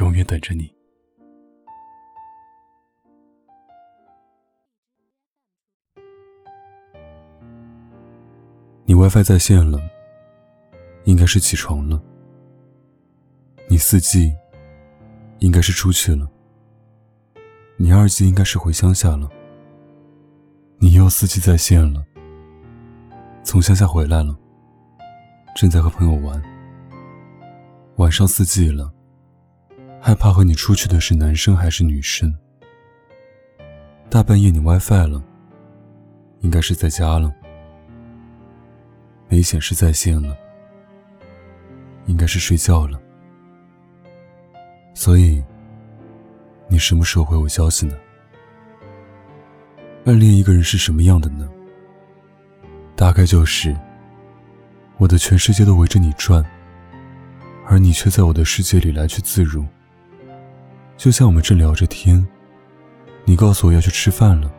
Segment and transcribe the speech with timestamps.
[0.00, 0.72] 永远等着你。
[8.86, 9.78] 你 WiFi 在线了，
[11.04, 12.02] 应该是起床了。
[13.68, 14.34] 你四 G，
[15.38, 16.28] 应该是出去了。
[17.76, 19.28] 你二 G 应该是回乡下了。
[20.78, 22.04] 你又四 G 在线了，
[23.42, 24.36] 从乡下回来了，
[25.54, 26.42] 正在和朋友玩。
[27.96, 28.92] 晚上四 G 了，
[30.06, 32.30] 害怕和你出去的是男生还是女生？
[34.10, 35.24] 大半夜你 WiFi 了，
[36.40, 37.32] 应该是在家了。
[39.30, 40.36] 没显示在线了，
[42.04, 43.00] 应该是睡觉了。
[44.92, 45.42] 所以，
[46.68, 47.94] 你什么时候回我消息呢？
[50.04, 51.48] 暗恋一个人是什么样的呢？
[52.94, 53.74] 大概就是，
[54.98, 56.44] 我的全世界都围着你转，
[57.66, 59.64] 而你却在我的世界里来去自如。
[61.04, 62.26] 就像我们正聊着天，
[63.26, 64.50] 你告诉我要去吃饭了，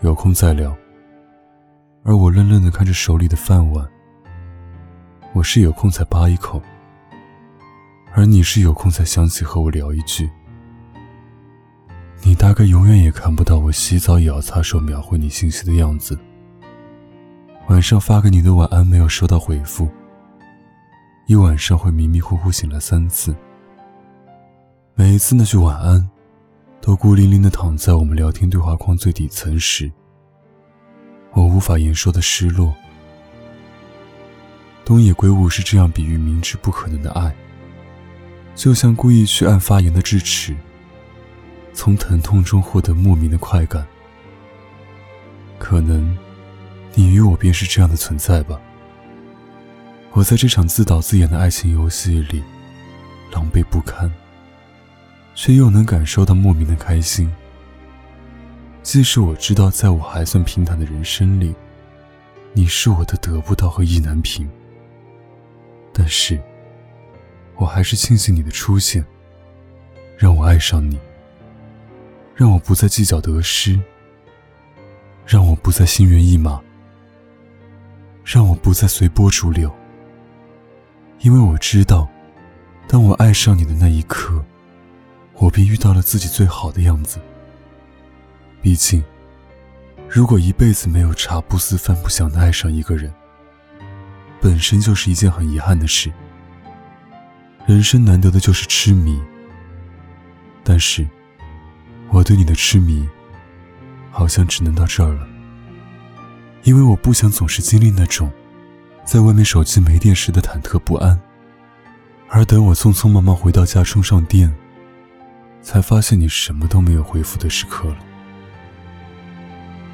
[0.00, 0.76] 有空再聊。
[2.02, 3.88] 而我愣愣的看着手里的饭碗，
[5.32, 6.60] 我是有空才扒一口，
[8.12, 10.28] 而你是有空才想起和我聊一句。
[12.24, 16.18] 你大概永远也看不到我洗澡咬擦手秒回你信息的样子。
[17.68, 19.88] 晚上发给你的晚安没有收到回复，
[21.26, 23.32] 一晚上会迷迷糊糊醒了三次，
[24.96, 26.08] 每一次那句晚安，
[26.80, 29.90] 都孤零零的躺在我们聊天对话框最底层时。
[31.32, 32.72] 我无法言说的失落。
[34.84, 37.34] 东野圭吾是这样比喻明知不可能的爱，
[38.54, 40.54] 就像故意去按发炎的智齿，
[41.72, 43.84] 从疼痛中获得莫名的快感。
[45.58, 46.16] 可能，
[46.94, 48.60] 你与我便是这样的存在吧。
[50.12, 52.44] 我在这场自导自演的爱情游戏里，
[53.32, 54.08] 狼狈不堪，
[55.34, 57.30] 却又能感受到莫名的开心。
[58.82, 61.54] 即使我知道，在我还算平坦的人生里，
[62.52, 64.48] 你是我的得不到和意难平，
[65.92, 66.38] 但是，
[67.56, 69.04] 我还是庆幸你的出现，
[70.18, 70.98] 让我爱上你，
[72.34, 73.80] 让我不再计较得失，
[75.26, 76.60] 让我不再心猿意马，
[78.22, 79.74] 让我不再随波逐流，
[81.20, 82.06] 因为我知道，
[82.86, 84.44] 当我爱上你的那一刻，
[85.36, 87.18] 我便遇到了自己最好的样子。
[88.62, 89.04] 毕竟，
[90.08, 93.12] 如果一辈子没有茶不思饭不想的爱上一个人，
[94.40, 96.12] 本身就是一件很遗憾的事。
[97.66, 99.20] 人生难得的就是痴迷，
[100.62, 101.06] 但是，
[102.10, 103.08] 我对你的痴迷，
[104.10, 105.26] 好像只能到这儿了。
[106.62, 108.30] 因为我不想总是经历那种，
[109.04, 111.20] 在外面手机没电时的忐忑不安，
[112.28, 114.54] 而等我匆匆忙忙回到家充上电，
[115.64, 117.96] 才发现你什么都没有回复的时刻了。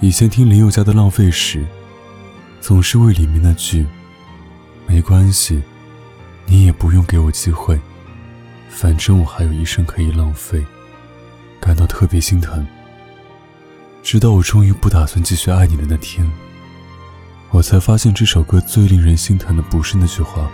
[0.00, 1.64] 以前听林宥嘉的《浪费》时，
[2.60, 3.86] 总是为里面那句
[4.86, 5.62] “没关系，
[6.44, 7.80] 你也不用给我机会，
[8.68, 10.62] 反正我还有一生可以浪费”
[11.58, 12.64] 感到特别心疼。
[14.02, 16.30] 直到我终于不打算继续爱你的那天，
[17.50, 20.46] 我才发现这首歌最令人心疼的不是那句话，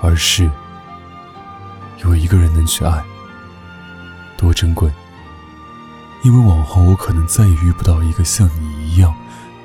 [0.00, 0.50] 而是
[2.02, 3.04] 有一个人能去爱，
[4.38, 4.90] 多珍贵。
[6.24, 9.14] 因为往后我可能再也遇不到一个像你一样，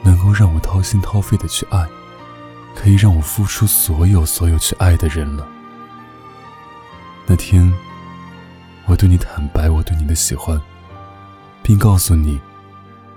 [0.04, 1.88] 能够让我掏心掏肺的去爱，
[2.76, 5.48] 可以让我付出所有所有去爱的人了。
[7.26, 7.74] 那天，
[8.86, 10.62] 我对你坦白我对你的喜欢，
[11.64, 12.40] 并告诉你，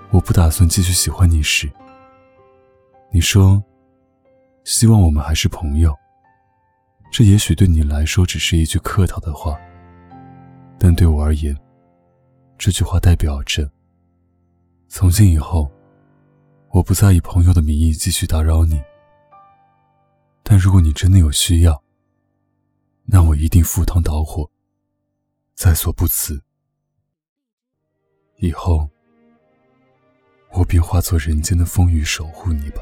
[0.09, 1.69] 我不打算继续喜欢你时，
[3.11, 3.61] 你说，
[4.63, 5.95] 希望我们还是朋友。
[7.11, 9.57] 这也许对你来说只是一句客套的话，
[10.79, 11.55] 但对我而言。
[12.57, 13.69] 这句话代表着，
[14.87, 15.71] 从今以后，
[16.69, 18.81] 我不再以朋友的名义继续打扰你。
[20.41, 21.83] 但如果你真的有需要，
[23.05, 24.49] 那我一定赴汤蹈火，
[25.53, 26.41] 在所不辞。
[28.37, 28.89] 以后，
[30.53, 32.81] 我便化作人间的风雨，守护你吧。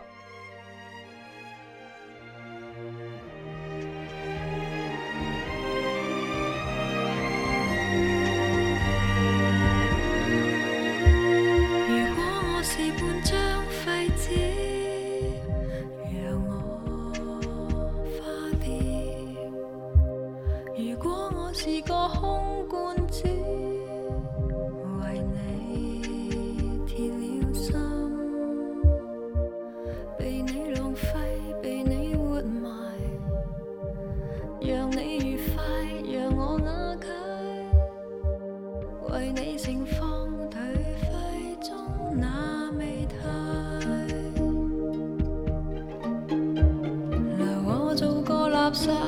[48.76, 49.02] xa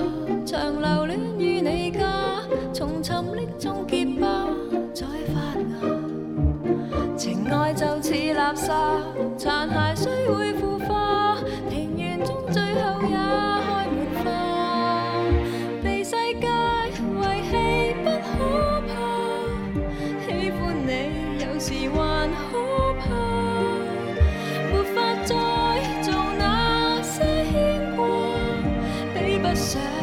[0.46, 1.57] chẳng lao lý nhi
[29.58, 29.97] myself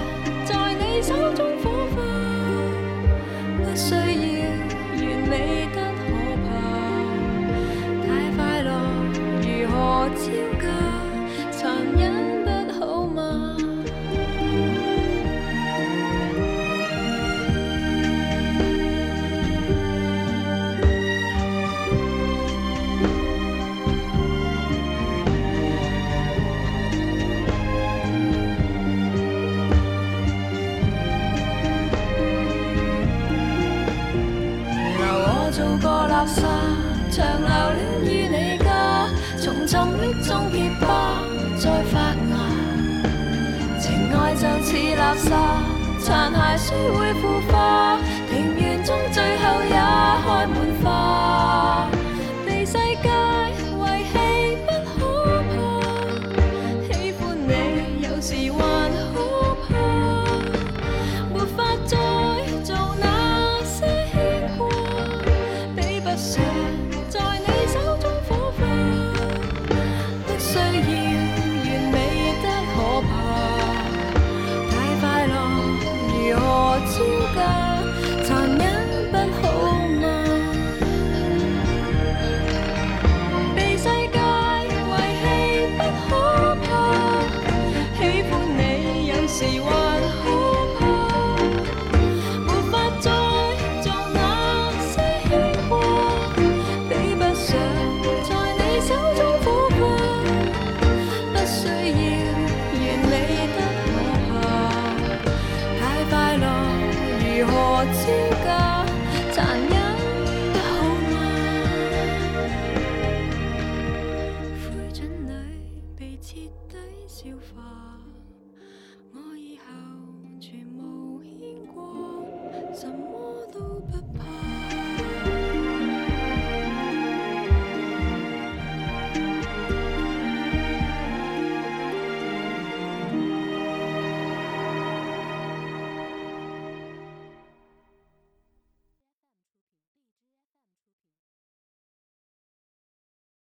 [36.27, 36.43] 沙
[37.11, 41.21] 长留恋于你家，从沉溺中结疤
[41.59, 41.99] 再发
[42.31, 42.33] 芽，
[43.79, 45.31] 情爱就似垃圾，
[46.01, 47.94] 残骸虽会腐化。